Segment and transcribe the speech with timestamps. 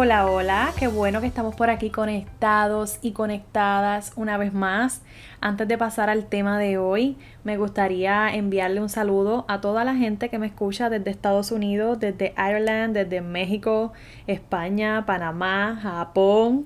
[0.00, 5.02] Hola, hola, qué bueno que estamos por aquí conectados y conectadas una vez más.
[5.40, 9.96] Antes de pasar al tema de hoy, me gustaría enviarle un saludo a toda la
[9.96, 13.92] gente que me escucha desde Estados Unidos, desde Ireland, desde México,
[14.28, 16.62] España, Panamá, Japón,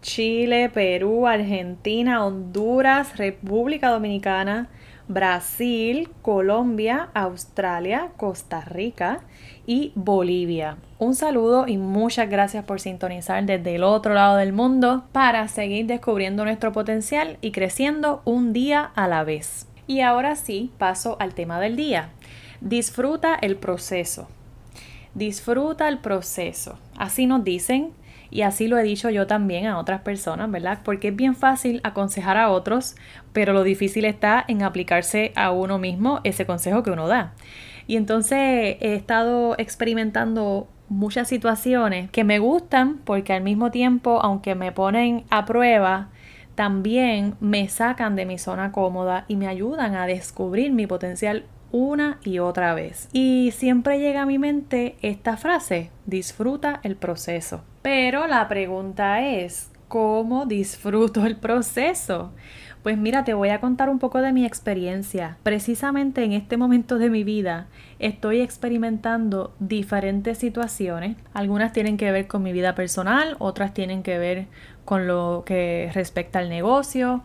[0.00, 4.68] Chile, Perú, Argentina, Honduras, República Dominicana,
[5.08, 9.20] Brasil, Colombia, Australia, Costa Rica
[9.66, 10.78] y Bolivia.
[10.98, 15.86] Un saludo y muchas gracias por sintonizar desde el otro lado del mundo para seguir
[15.86, 19.68] descubriendo nuestro potencial y creciendo un día a la vez.
[19.86, 22.10] Y ahora sí, paso al tema del día.
[22.60, 24.26] Disfruta el proceso.
[25.14, 26.78] Disfruta el proceso.
[26.98, 27.92] Así nos dicen
[28.30, 30.80] y así lo he dicho yo también a otras personas, ¿verdad?
[30.84, 32.96] Porque es bien fácil aconsejar a otros,
[33.32, 37.34] pero lo difícil está en aplicarse a uno mismo ese consejo que uno da.
[37.86, 44.54] Y entonces he estado experimentando muchas situaciones que me gustan porque al mismo tiempo, aunque
[44.54, 46.08] me ponen a prueba,
[46.54, 52.18] también me sacan de mi zona cómoda y me ayudan a descubrir mi potencial una
[52.24, 53.08] y otra vez.
[53.12, 57.62] Y siempre llega a mi mente esta frase, disfruta el proceso.
[57.82, 62.32] Pero la pregunta es, ¿cómo disfruto el proceso?
[62.82, 65.38] Pues mira, te voy a contar un poco de mi experiencia.
[65.42, 67.66] Precisamente en este momento de mi vida
[67.98, 71.16] estoy experimentando diferentes situaciones.
[71.34, 74.46] Algunas tienen que ver con mi vida personal, otras tienen que ver
[74.84, 77.24] con lo que respecta al negocio,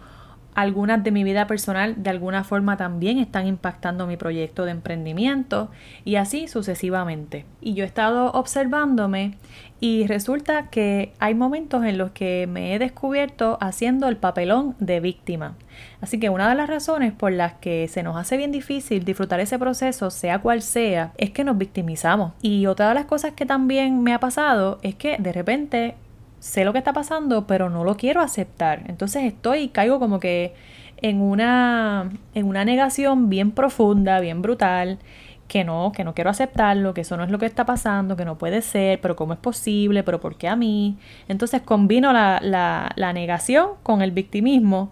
[0.54, 5.70] algunas de mi vida personal de alguna forma también están impactando mi proyecto de emprendimiento
[6.06, 7.46] y así sucesivamente.
[7.62, 9.38] Y yo he estado observándome
[9.80, 15.00] y resulta que hay momentos en los que me he descubierto haciendo el papelón de
[15.00, 15.56] víctima.
[16.02, 19.40] Así que una de las razones por las que se nos hace bien difícil disfrutar
[19.40, 22.34] ese proceso, sea cual sea, es que nos victimizamos.
[22.42, 25.96] Y otra de las cosas que también me ha pasado es que de repente
[26.42, 28.84] sé lo que está pasando, pero no lo quiero aceptar.
[28.88, 30.54] Entonces estoy, caigo como que
[30.98, 34.98] en una, en una negación bien profunda, bien brutal,
[35.48, 38.26] que no, que no quiero aceptarlo, que eso no es lo que está pasando, que
[38.26, 40.98] no puede ser, pero cómo es posible, pero por qué a mí.
[41.28, 44.92] Entonces combino la, la, la negación con el victimismo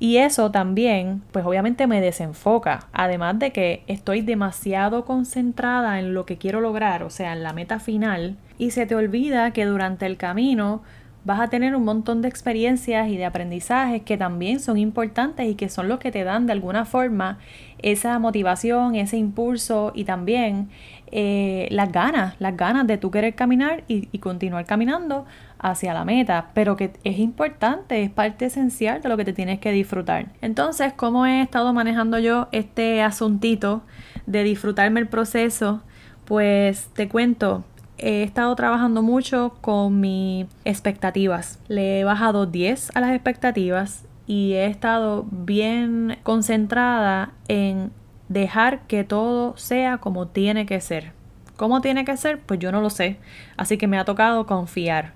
[0.00, 6.26] y eso también, pues obviamente me desenfoca, además de que estoy demasiado concentrada en lo
[6.26, 10.06] que quiero lograr, o sea, en la meta final, y se te olvida que durante
[10.06, 10.82] el camino
[11.24, 15.56] vas a tener un montón de experiencias y de aprendizajes que también son importantes y
[15.56, 17.38] que son los que te dan de alguna forma
[17.80, 20.70] esa motivación, ese impulso y también
[21.10, 25.26] eh, las ganas, las ganas de tú querer caminar y, y, continuar caminando
[25.58, 29.58] hacia la meta, pero que es importante, es parte esencial de lo que te tienes
[29.58, 30.26] que disfrutar.
[30.40, 33.82] Entonces, ¿cómo he estado manejando yo este asuntito
[34.26, 35.82] de disfrutarme el proceso?
[36.24, 37.64] Pues te cuento,
[37.98, 41.60] he estado trabajando mucho con mis expectativas.
[41.68, 47.90] Le he bajado 10 a las expectativas y he estado bien concentrada en
[48.28, 51.12] dejar que todo sea como tiene que ser.
[51.56, 52.38] ¿Cómo tiene que ser?
[52.38, 53.18] Pues yo no lo sé.
[53.56, 55.14] Así que me ha tocado confiar.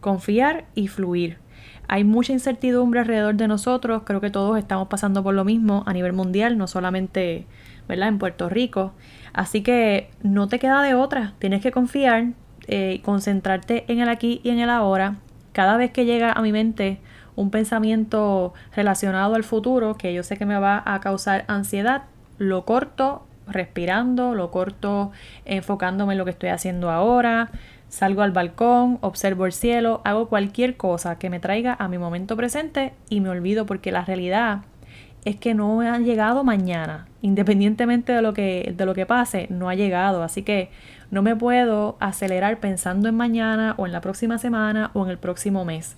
[0.00, 1.38] Confiar y fluir.
[1.86, 4.02] Hay mucha incertidumbre alrededor de nosotros.
[4.04, 7.46] Creo que todos estamos pasando por lo mismo a nivel mundial, no solamente
[7.88, 8.08] ¿verdad?
[8.08, 8.92] en Puerto Rico.
[9.32, 12.28] Así que no te queda de otra, tienes que confiar,
[12.66, 15.16] eh, concentrarte en el aquí y en el ahora.
[15.52, 16.98] Cada vez que llega a mi mente
[17.36, 22.04] un pensamiento relacionado al futuro que yo sé que me va a causar ansiedad,
[22.38, 25.12] lo corto respirando, lo corto
[25.44, 27.50] enfocándome en lo que estoy haciendo ahora,
[27.88, 32.36] salgo al balcón, observo el cielo, hago cualquier cosa que me traiga a mi momento
[32.36, 34.62] presente y me olvido porque la realidad
[35.24, 37.06] es que no ha llegado mañana.
[37.22, 40.22] Independientemente de lo que, de lo que pase, no ha llegado.
[40.22, 40.70] Así que
[41.10, 45.18] no me puedo acelerar pensando en mañana o en la próxima semana o en el
[45.18, 45.96] próximo mes.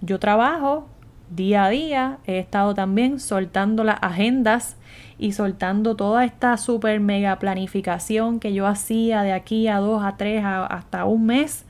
[0.00, 0.88] Yo trabajo
[1.30, 4.76] día a día, he estado también soltando las agendas
[5.18, 10.16] y soltando toda esta super mega planificación que yo hacía de aquí a dos, a
[10.16, 11.64] tres, hasta un mes.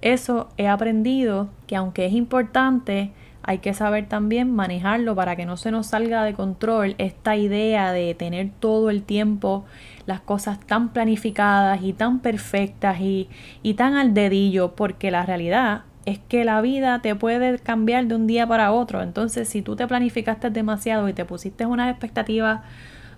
[0.00, 3.12] Eso he aprendido que aunque es importante,
[3.46, 7.92] hay que saber también manejarlo para que no se nos salga de control esta idea
[7.92, 9.64] de tener todo el tiempo
[10.04, 13.28] las cosas tan planificadas y tan perfectas y,
[13.62, 18.14] y tan al dedillo, porque la realidad es que la vida te puede cambiar de
[18.14, 19.02] un día para otro.
[19.02, 22.60] Entonces, si tú te planificaste demasiado y te pusiste unas expectativas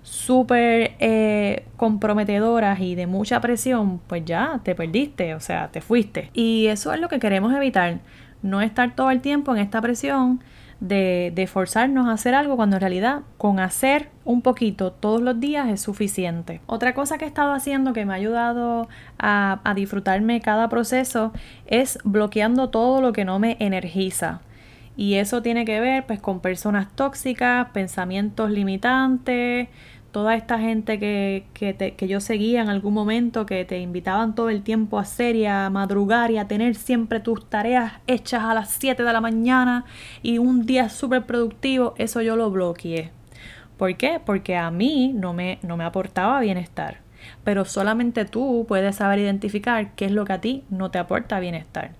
[0.02, 6.30] súper eh, comprometedoras y de mucha presión, pues ya te perdiste, o sea, te fuiste.
[6.32, 7.98] Y eso es lo que queremos evitar,
[8.43, 10.40] no estar todo el tiempo en esta presión
[10.81, 15.40] de, de, forzarnos a hacer algo cuando en realidad con hacer un poquito todos los
[15.40, 16.61] días es suficiente.
[16.67, 18.88] Otra cosa que he estado haciendo que me ha ayudado
[19.19, 21.32] a, a disfrutarme cada proceso
[21.67, 24.40] es bloqueando todo lo que no me energiza.
[24.96, 29.69] Y eso tiene que ver pues con personas tóxicas, pensamientos limitantes,
[30.10, 34.34] toda esta gente que, que, te, que, yo seguía en algún momento, que te invitaban
[34.34, 38.43] todo el tiempo a hacer y a madrugar y a tener siempre tus tareas hechas
[38.44, 39.84] a las 7 de la mañana
[40.22, 43.10] y un día súper productivo, eso yo lo bloqueé.
[43.76, 44.20] ¿Por qué?
[44.25, 46.99] Porque a mí no me, no me aportaba bienestar.
[47.44, 51.40] Pero solamente tú puedes saber identificar qué es lo que a ti no te aporta
[51.40, 51.93] bienestar.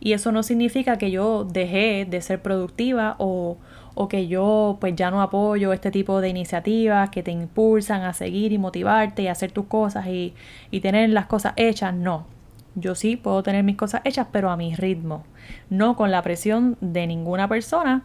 [0.00, 3.58] Y eso no significa que yo dejé de ser productiva o,
[3.94, 8.12] o que yo pues ya no apoyo este tipo de iniciativas que te impulsan a
[8.12, 10.34] seguir y motivarte y hacer tus cosas y,
[10.70, 12.26] y tener las cosas hechas, no.
[12.74, 15.24] Yo sí puedo tener mis cosas hechas, pero a mi ritmo,
[15.68, 18.02] no con la presión de ninguna persona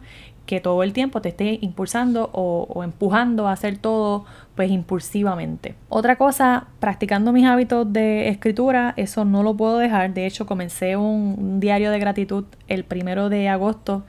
[0.48, 4.24] que todo el tiempo te esté impulsando o, empujando a hacer todo
[4.56, 5.74] pues impulsivamente.
[5.90, 10.14] Otra cosa, practicando mis hábitos de escritura, eso no lo puedo dejar.
[10.14, 14.04] De hecho, comencé un diario de gratitud el primero de agosto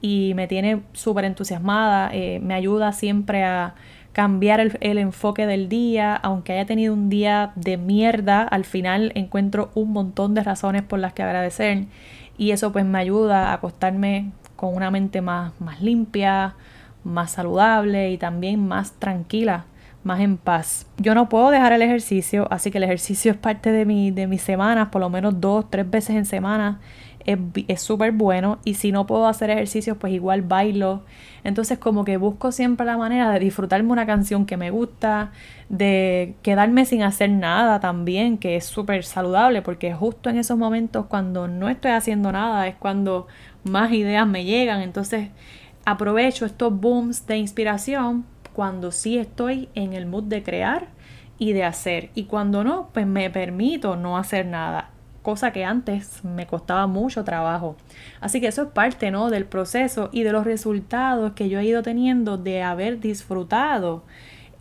[0.00, 3.74] y me tiene súper entusiasmada, eh, me ayuda siempre a
[4.12, 9.12] cambiar el, el, enfoque del día, aunque haya tenido un día de mierda, al final
[9.14, 11.84] encuentro un montón de razones por las que agradecer.
[12.36, 16.54] Y eso pues me ayuda a acostarme con una mente más, más limpia,
[17.04, 19.66] más saludable y también más tranquila,
[20.04, 20.86] más en paz.
[20.98, 24.26] Yo no puedo dejar el ejercicio, así que el ejercicio es parte de, mi, de
[24.26, 26.80] mis semanas, por lo menos dos, tres veces en semana
[27.24, 31.02] es súper bueno y si no puedo hacer ejercicios pues igual bailo.
[31.44, 35.32] Entonces como que busco siempre la manera de disfrutarme una canción que me gusta
[35.68, 41.06] de quedarme sin hacer nada también que es súper saludable porque justo en esos momentos
[41.06, 43.26] cuando no estoy haciendo nada es cuando
[43.64, 44.80] más ideas me llegan.
[44.80, 45.28] Entonces
[45.84, 48.24] aprovecho estos booms de inspiración
[48.54, 50.88] cuando sí estoy en el mood de crear
[51.38, 52.10] y de hacer.
[52.14, 54.90] Y cuando no pues me permito no hacer nada
[55.22, 57.76] cosa que antes me costaba mucho trabajo.
[58.20, 59.30] Así que eso es parte, ¿no?
[59.30, 64.02] Del proceso y de los resultados que yo he ido teniendo de haber disfrutado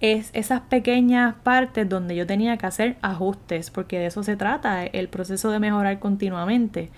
[0.01, 4.85] es esas pequeñas partes donde yo tenía que hacer ajustes, porque de eso se trata,
[4.85, 6.89] el proceso de mejorar continuamente.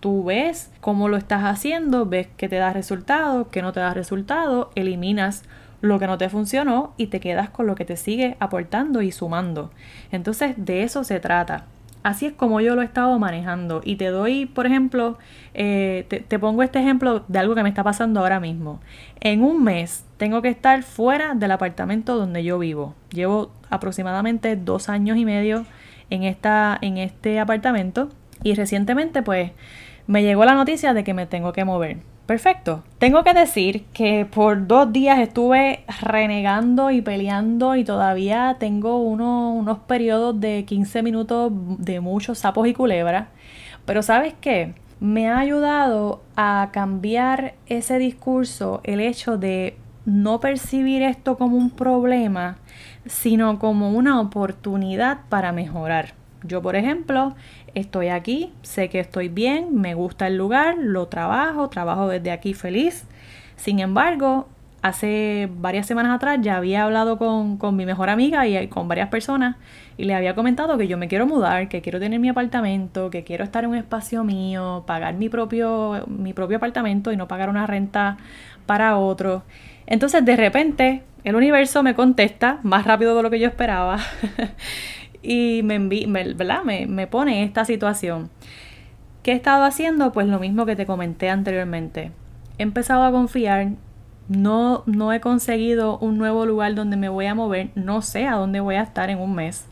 [0.00, 3.92] Tú ves cómo lo estás haciendo, ves que te da resultado, que no te da
[3.92, 5.44] resultado, eliminas
[5.82, 9.12] lo que no te funcionó y te quedas con lo que te sigue aportando y
[9.12, 9.70] sumando.
[10.10, 11.66] Entonces de eso se trata.
[12.06, 13.80] Así es como yo lo he estado manejando.
[13.84, 15.18] Y te doy, por ejemplo,
[15.54, 18.78] eh, te, pongo este ejemplo de algo que me está pasando ahora mismo.
[19.18, 22.94] En un mes tengo que estar fuera del apartamento donde yo vivo.
[23.10, 25.66] Llevo aproximadamente dos años y medio
[26.08, 28.08] en, esta, en este apartamento.
[28.44, 29.50] Y recientemente, pues,
[30.06, 31.96] me llegó la noticia de que me tengo que mover.
[32.26, 32.82] Perfecto.
[32.98, 39.78] Tengo que decir que por dos días estuve renegando y peleando y todavía tengo unos
[39.86, 43.28] periodos de 15 minutos de muchos sapos y culebras.
[43.84, 44.74] Pero sabes qué?
[44.98, 51.70] Me ha ayudado a cambiar ese discurso el hecho de no percibir esto como un
[51.70, 52.58] problema,
[53.04, 56.14] sino como una oportunidad para mejorar.
[56.42, 57.34] Yo, por ejemplo,
[57.80, 62.54] estoy aquí, sé que estoy bien, me gusta el lugar, lo trabajo, trabajo desde aquí
[62.54, 63.04] feliz.
[63.56, 64.48] Sin embargo,
[64.80, 69.08] hace varias semanas atrás ya había hablado con, con, mi mejor amiga y con varias
[69.08, 69.56] personas
[69.98, 73.24] y le había comentado que yo me quiero mudar, que quiero tener mi apartamento, que
[73.24, 77.50] quiero estar en un espacio mío, pagar mi propio, mi propio apartamento y no pagar
[77.50, 78.16] una renta
[78.64, 79.42] para otro.
[79.86, 83.98] Entonces de repente el universo me contesta más rápido de lo que yo esperaba
[85.26, 88.30] y me, me, me, pone en esta situación.
[89.24, 90.12] ¿Qué he estado haciendo?
[90.12, 92.12] Pues lo mismo que te comenté anteriormente.
[92.58, 93.70] He empezado a confiar,
[94.28, 98.36] no, no he conseguido un nuevo lugar donde me voy a mover, no sé a
[98.36, 99.66] dónde voy a estar en un mes,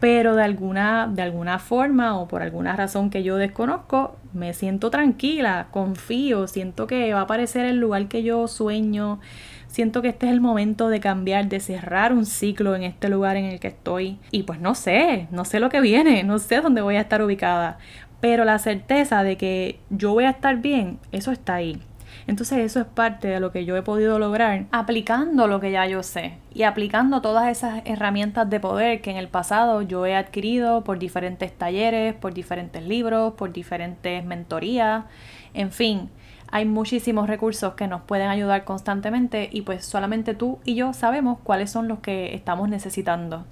[0.00, 4.90] pero de alguna, de alguna forma o por alguna razón que yo desconozco, me siento
[4.90, 9.18] tranquila, confío, siento que va a aparecer el lugar que yo sueño,
[9.74, 13.36] siento que este es el momento de cambiar, de cerrar un ciclo en este lugar
[13.36, 14.18] en el que estoy.
[14.30, 17.20] Y pues no sé, no sé lo que viene, no sé dónde voy a estar
[17.20, 17.78] ubicada,
[18.20, 21.80] pero la certeza de que yo voy a estar bien, eso está ahí.
[22.28, 25.86] Entonces eso es parte de lo que yo he podido lograr aplicando lo que ya
[25.86, 30.14] yo sé y aplicando todas esas herramientas de poder que en el pasado yo he
[30.14, 35.04] adquirido por diferentes talleres, por diferentes libros, por diferentes mentorías,
[35.52, 36.10] en fin.
[36.54, 41.40] Hay muchísimos recursos que nos pueden ayudar constantemente y pues solamente tú y yo sabemos
[41.42, 43.44] cuáles son los que estamos necesitando.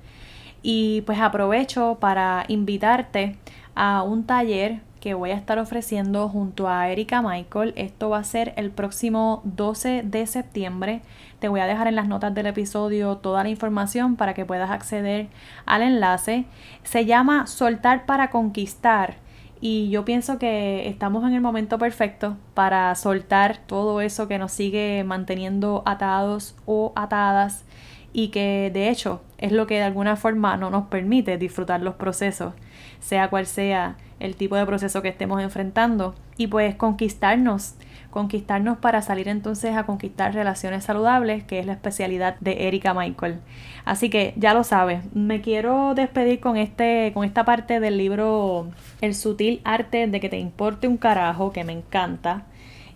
[0.63, 3.39] Y pues aprovecho para invitarte
[3.75, 7.73] a un taller que voy a estar ofreciendo junto a Erika Michael.
[7.75, 11.03] Esto va a ser el próximo 12 de septiembre.
[11.41, 14.71] Te voy a dejar en las notas del episodio toda la información para que puedas
[14.71, 15.27] acceder
[15.67, 16.45] al enlace.
[16.85, 19.17] Se llama Soltar para Conquistar.
[19.65, 24.51] Y yo pienso que estamos en el momento perfecto para soltar todo eso que nos
[24.51, 27.65] sigue manteniendo atados o atadas
[28.13, 31.95] y que de hecho es lo que de alguna forma no nos permite disfrutar los
[31.95, 32.55] procesos,
[32.99, 36.17] sea cual sea el tipo de proceso que estemos enfrentando.
[36.37, 37.75] Y pues conquistarnos,
[38.13, 43.41] conquistarnos para salir entonces a conquistar relaciones saludables, que es la especialidad de Erika Michael.
[43.85, 48.69] Así que ya lo sabes, me quiero despedir con este con esta parte del libro
[49.01, 52.45] El sutil arte de que te importe un carajo que me encanta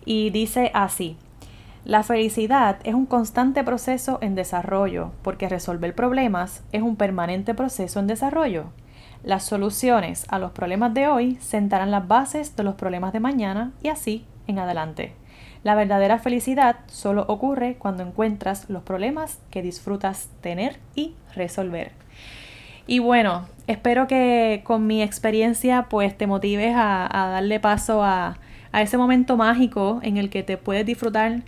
[0.05, 1.17] y dice así:
[1.83, 7.99] la felicidad es un constante proceso en desarrollo, porque resolver problemas es un permanente proceso
[7.99, 8.65] en desarrollo.
[9.23, 13.71] Las soluciones a los problemas de hoy sentarán las bases de los problemas de mañana
[13.81, 15.13] y así en adelante.
[15.63, 21.91] La verdadera felicidad solo ocurre cuando encuentras los problemas que disfrutas tener y resolver.
[22.85, 28.37] Y bueno, espero que con mi experiencia pues te motives a, darle paso a,
[28.71, 31.41] a ese momento mágico en el que te puedes disfrutar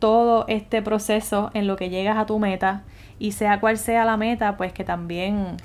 [0.00, 2.82] todo este proceso en lo que llegas a tu meta
[3.20, 5.58] y sea cual sea la meta, pues que también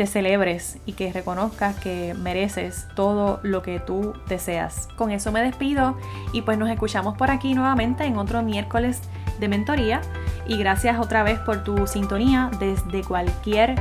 [0.00, 4.88] te celebres y que reconozcas que mereces todo lo que tú deseas.
[4.96, 5.94] Con eso me despido
[6.32, 9.02] y pues nos escuchamos por aquí nuevamente en otro miércoles
[9.40, 10.00] de mentoría
[10.46, 13.74] y gracias otra vez por tu sintonía desde cualquier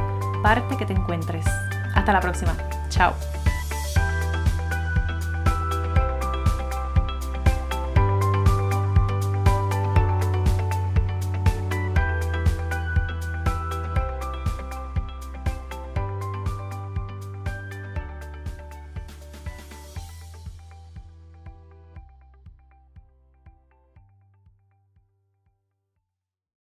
[0.43, 1.45] parte que te encuentres.
[1.95, 2.53] Hasta la próxima.
[2.89, 3.13] Chao.